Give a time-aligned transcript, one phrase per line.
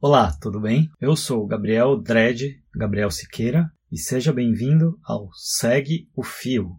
[0.00, 0.88] Olá, tudo bem?
[1.00, 6.76] Eu sou o Gabriel Dredd, Gabriel Siqueira, e seja bem-vindo ao Segue o Fio.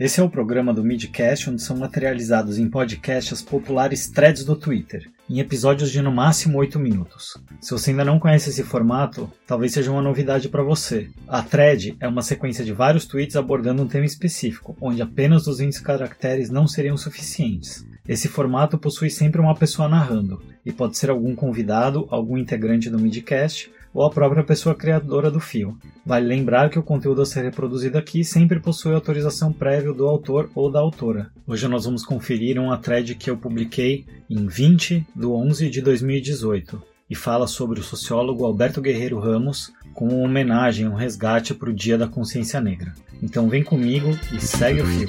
[0.00, 4.56] Esse é o programa do Midcast, onde são materializados em podcast as populares threads do
[4.56, 7.36] Twitter, em episódios de no máximo 8 minutos.
[7.60, 11.10] Se você ainda não conhece esse formato, talvez seja uma novidade para você.
[11.28, 15.78] A thread é uma sequência de vários tweets abordando um tema específico, onde apenas 200
[15.80, 17.86] caracteres não seriam suficientes.
[18.08, 22.98] Esse formato possui sempre uma pessoa narrando, e pode ser algum convidado, algum integrante do
[22.98, 25.76] Midcast ou a própria pessoa criadora do fio.
[26.04, 30.50] Vale lembrar que o conteúdo a ser reproduzido aqui sempre possui autorização prévia do autor
[30.54, 31.30] ou da autora.
[31.46, 36.82] Hoje nós vamos conferir uma thread que eu publiquei em 20 de 11 de 2018
[37.08, 41.74] e fala sobre o sociólogo Alberto Guerreiro Ramos com uma homenagem, um resgate para o
[41.74, 42.94] Dia da Consciência Negra.
[43.20, 45.06] Então vem comigo e segue o fio.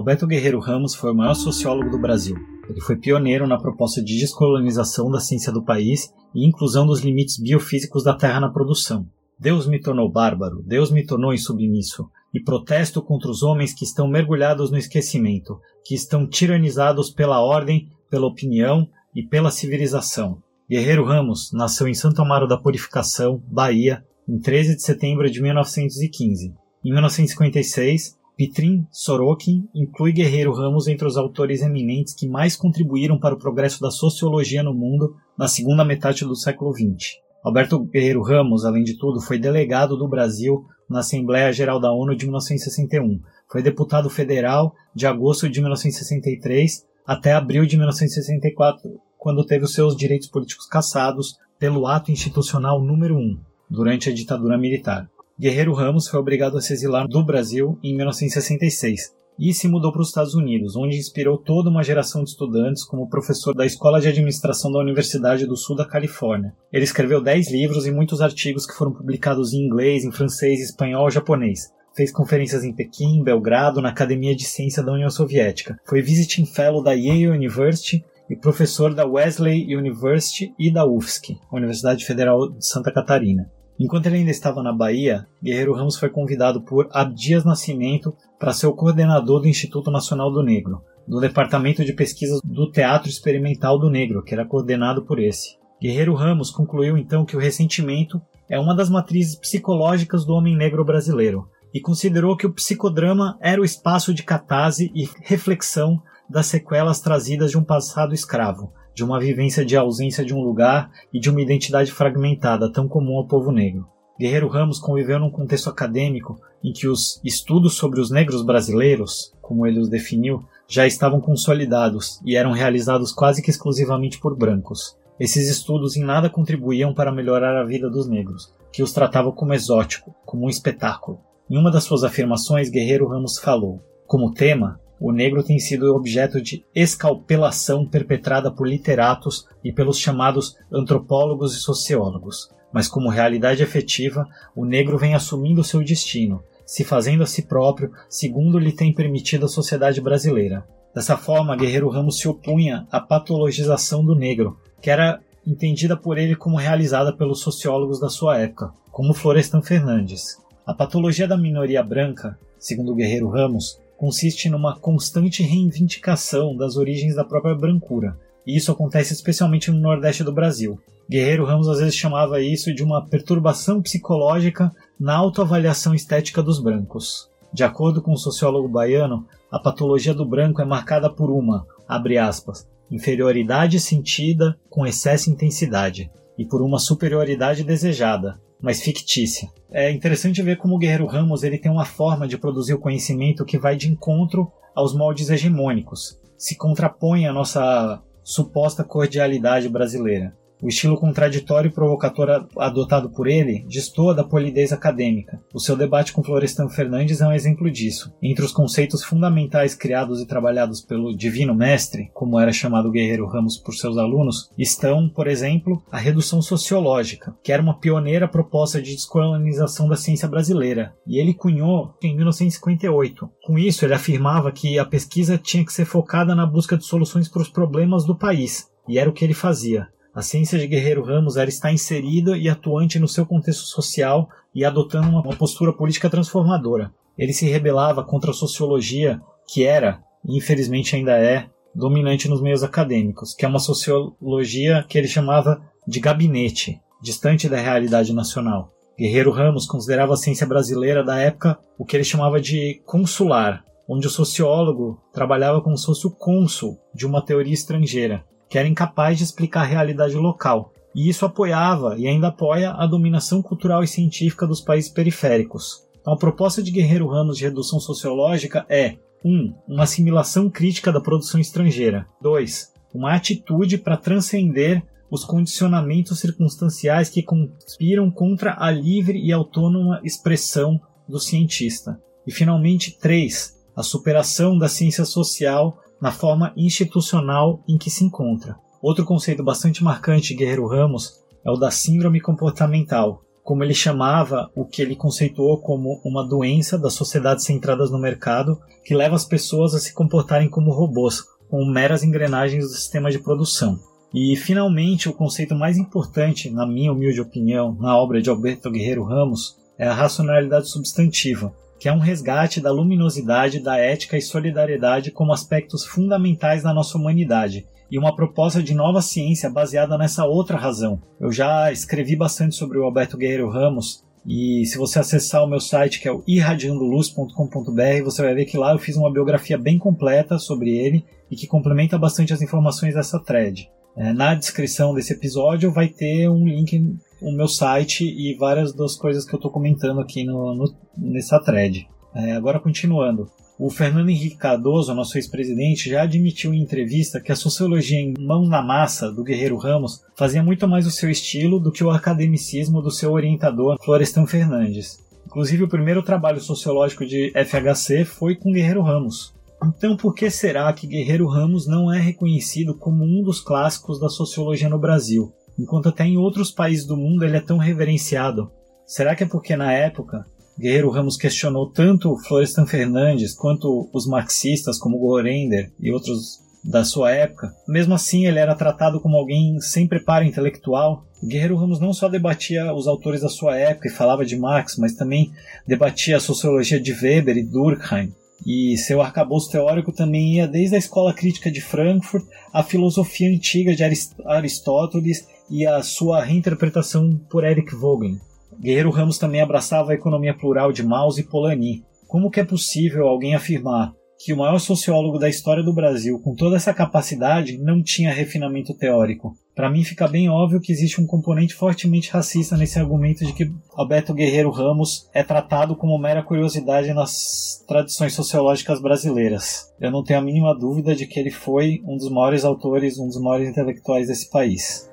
[0.00, 2.34] Alberto Guerreiro Ramos foi o maior sociólogo do Brasil.
[2.70, 7.38] Ele foi pioneiro na proposta de descolonização da ciência do país e inclusão dos limites
[7.38, 9.06] biofísicos da terra na produção.
[9.38, 14.08] Deus me tornou bárbaro, Deus me tornou insubmisso, e protesto contra os homens que estão
[14.08, 20.42] mergulhados no esquecimento, que estão tiranizados pela ordem, pela opinião e pela civilização.
[20.66, 26.54] Guerreiro Ramos nasceu em Santo Amaro da Purificação, Bahia, em 13 de setembro de 1915.
[26.82, 33.34] Em 1956, Pitrin Sorokin inclui Guerreiro Ramos entre os autores eminentes que mais contribuíram para
[33.34, 37.18] o progresso da sociologia no mundo na segunda metade do século XX.
[37.44, 42.16] Alberto Guerreiro Ramos, além de tudo, foi delegado do Brasil na Assembleia Geral da ONU
[42.16, 43.20] de 1961.
[43.46, 49.94] Foi deputado federal de agosto de 1963 até abril de 1964, quando teve os seus
[49.94, 55.10] direitos políticos cassados pelo ato institucional número 1, durante a ditadura militar.
[55.40, 60.02] Guerreiro Ramos foi obrigado a se exilar do Brasil em 1966 e se mudou para
[60.02, 64.08] os Estados Unidos, onde inspirou toda uma geração de estudantes como professor da Escola de
[64.08, 66.52] Administração da Universidade do Sul da Califórnia.
[66.70, 71.08] Ele escreveu 10 livros e muitos artigos que foram publicados em inglês, em francês, espanhol
[71.08, 71.72] e japonês.
[71.96, 75.78] Fez conferências em Pequim, Belgrado, na Academia de Ciência da União Soviética.
[75.86, 82.04] Foi visiting fellow da Yale University e professor da Wesley University e da UFSC, Universidade
[82.04, 83.50] Federal de Santa Catarina.
[83.80, 88.66] Enquanto ele ainda estava na Bahia, Guerreiro Ramos foi convidado por Abdias Nascimento para ser
[88.66, 93.88] o coordenador do Instituto Nacional do Negro, do Departamento de Pesquisas do Teatro Experimental do
[93.88, 95.56] Negro, que era coordenado por esse.
[95.80, 98.20] Guerreiro Ramos concluiu então que o ressentimento
[98.50, 103.62] é uma das matrizes psicológicas do homem negro brasileiro e considerou que o psicodrama era
[103.62, 109.18] o espaço de catarse e reflexão das sequelas trazidas de um passado escravo, de uma
[109.18, 113.50] vivência de ausência de um lugar e de uma identidade fragmentada tão comum ao povo
[113.50, 113.86] negro.
[114.18, 119.66] Guerreiro Ramos conviveu num contexto acadêmico em que os estudos sobre os negros brasileiros, como
[119.66, 124.96] ele os definiu, já estavam consolidados e eram realizados quase que exclusivamente por brancos.
[125.18, 129.52] Esses estudos em nada contribuíam para melhorar a vida dos negros, que os tratavam como
[129.52, 131.20] exótico, como um espetáculo.
[131.48, 136.42] Em uma das suas afirmações, Guerreiro Ramos falou: Como tema, o negro tem sido objeto
[136.42, 142.50] de escalpelação perpetrada por literatos e pelos chamados antropólogos e sociólogos.
[142.70, 147.90] Mas, como realidade efetiva, o negro vem assumindo seu destino, se fazendo a si próprio,
[148.10, 150.64] segundo lhe tem permitido a sociedade brasileira.
[150.94, 156.36] Dessa forma, Guerreiro Ramos se opunha à patologização do negro, que era entendida por ele
[156.36, 160.36] como realizada pelos sociólogos da sua época, como Florestan Fernandes.
[160.66, 167.22] A patologia da minoria branca, segundo Guerreiro Ramos, consiste numa constante reivindicação das origens da
[167.22, 170.80] própria brancura, e isso acontece especialmente no Nordeste do Brasil.
[171.06, 177.28] Guerreiro Ramos às vezes chamava isso de uma perturbação psicológica na autoavaliação estética dos brancos.
[177.52, 182.16] De acordo com o sociólogo baiano, a patologia do branco é marcada por uma, abre
[182.16, 189.48] aspas, inferioridade sentida com excesso de intensidade, e por uma superioridade desejada, mas fictícia.
[189.70, 193.44] É interessante ver como o Guerreiro Ramos ele tem uma forma de produzir o conhecimento
[193.44, 200.36] que vai de encontro aos moldes hegemônicos, se contrapõe à nossa suposta cordialidade brasileira.
[200.62, 205.40] O estilo contraditório e provocador adotado por ele destoa da polidez acadêmica.
[205.54, 208.12] O seu debate com Florestan Fernandes é um exemplo disso.
[208.22, 213.26] Entre os conceitos fundamentais criados e trabalhados pelo Divino Mestre, como era chamado o Guerreiro
[213.26, 218.82] Ramos por seus alunos, estão, por exemplo, a redução sociológica, que era uma pioneira proposta
[218.82, 223.30] de descolonização da ciência brasileira, e ele cunhou em 1958.
[223.46, 227.28] Com isso, ele afirmava que a pesquisa tinha que ser focada na busca de soluções
[227.28, 231.04] para os problemas do país, e era o que ele fazia A ciência de Guerreiro
[231.04, 236.10] Ramos era estar inserida e atuante no seu contexto social e adotando uma postura política
[236.10, 236.92] transformadora.
[237.16, 242.64] Ele se rebelava contra a sociologia que era, e infelizmente ainda é, dominante nos meios
[242.64, 248.72] acadêmicos, que é uma sociologia que ele chamava de gabinete, distante da realidade nacional.
[248.98, 254.06] Guerreiro Ramos considerava a ciência brasileira da época o que ele chamava de consular, onde
[254.06, 259.16] o sociólogo trabalhava como se fosse o cônsul de uma teoria estrangeira, que era incapaz
[259.16, 260.74] de explicar a realidade local.
[260.92, 265.86] E isso apoiava e ainda apoia a dominação cultural e científica dos países periféricos.
[266.00, 269.30] Então, a proposta de Guerreiro Ramos de redução sociológica é 1.
[269.30, 272.08] Um, uma assimilação crítica da produção estrangeira.
[272.20, 272.72] 2.
[272.92, 280.80] Uma atitude para transcender os condicionamentos circunstanciais que conspiram contra a livre e autônoma expressão
[281.08, 282.00] do cientista.
[282.26, 283.60] E, finalmente, 3.
[283.76, 288.56] A superação da ciência social na forma institucional em que se encontra.
[288.82, 294.50] Outro conceito bastante marcante de Guerreiro Ramos é o da síndrome comportamental, como ele chamava
[294.54, 299.24] o que ele conceituou como uma doença das sociedades centradas no mercado que leva as
[299.24, 303.78] pessoas a se comportarem como robôs, como meras engrenagens do sistema de produção.
[304.12, 309.04] E, finalmente, o conceito mais importante, na minha humilde opinião, na obra de Alberto Guerreiro
[309.04, 315.10] Ramos é a racionalidade substantiva, que é um resgate da luminosidade, da ética e solidariedade
[315.10, 320.58] como aspectos fundamentais da nossa humanidade, e uma proposta de nova ciência baseada nessa outra
[320.58, 321.00] razão.
[321.18, 325.58] Eu já escrevi bastante sobre o Alberto Guerreiro Ramos, e se você acessar o meu
[325.58, 329.78] site, que é o irradiandoluz.com.br, você vai ver que lá eu fiz uma biografia bem
[329.78, 333.70] completa sobre ele e que complementa bastante as informações dessa thread.
[333.96, 336.78] É, na descrição desse episódio vai ter um link
[337.20, 341.40] o meu site e várias das coisas que eu estou comentando aqui no, no nessa
[341.40, 341.88] thread.
[342.14, 343.28] É, agora continuando.
[343.58, 348.46] O Fernando Henrique Cardoso, nosso ex-presidente, já admitiu em entrevista que a sociologia em mão
[348.46, 352.80] na massa do Guerreiro Ramos fazia muito mais o seu estilo do que o academicismo
[352.80, 354.98] do seu orientador Florestan Fernandes.
[355.26, 359.34] Inclusive, o primeiro trabalho sociológico de FHC foi com Guerreiro Ramos.
[359.62, 364.08] Então, por que será que Guerreiro Ramos não é reconhecido como um dos clássicos da
[364.08, 365.34] sociologia no Brasil?
[365.60, 368.50] Enquanto até em outros países do mundo ele é tão reverenciado.
[368.86, 370.24] Será que é porque na época
[370.58, 377.12] Guerreiro Ramos questionou tanto Florestan Fernandes quanto os marxistas como Gorender e outros da sua
[377.12, 377.54] época?
[377.66, 381.06] Mesmo assim, ele era tratado como alguém sem preparo intelectual.
[381.24, 384.94] Guerreiro Ramos não só debatia os autores da sua época e falava de Marx, mas
[384.94, 385.32] também
[385.66, 388.12] debatia a sociologia de Weber e Durkheim.
[388.46, 393.74] E seu arcabouço teórico também ia desde a escola crítica de Frankfurt à filosofia antiga
[393.74, 393.82] de
[394.26, 398.18] Aristóteles e a sua reinterpretação por Eric Vogen.
[398.60, 401.82] Guerreiro Ramos também abraçava a economia plural de Maus e Polanyi.
[402.06, 403.92] Como que é possível alguém afirmar
[404.22, 408.74] que o maior sociólogo da história do Brasil, com toda essa capacidade, não tinha refinamento
[408.74, 409.34] teórico?
[409.54, 413.50] Para mim fica bem óbvio que existe um componente fortemente racista nesse argumento de que
[413.74, 419.72] Alberto Guerreiro Ramos é tratado como mera curiosidade nas tradições sociológicas brasileiras.
[419.80, 423.06] Eu não tenho a mínima dúvida de que ele foi um dos maiores autores, um
[423.06, 424.89] dos maiores intelectuais desse país.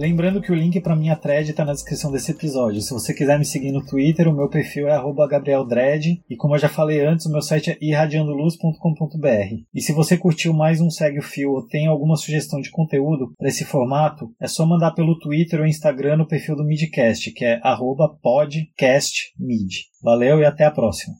[0.00, 2.80] Lembrando que o link para minha thread está na descrição desse episódio.
[2.80, 4.98] Se você quiser me seguir no Twitter, o meu perfil é
[5.28, 9.62] @gabrieldred e como eu já falei antes, o meu site é irradiandoluz.com.br.
[9.74, 13.34] E se você curtiu mais um Segue o Fio ou tem alguma sugestão de conteúdo
[13.36, 17.44] para esse formato, é só mandar pelo Twitter ou Instagram no perfil do Midcast, que
[17.44, 17.60] é
[18.22, 19.84] @podcastmid.
[20.02, 21.14] Valeu e até a próxima.